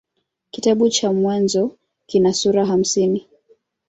Kitabu 0.51 0.89
cha 0.89 1.13
Mwanzo 1.13 1.75
kina 2.07 2.33
sura 2.33 2.65
hamsini. 2.65 3.27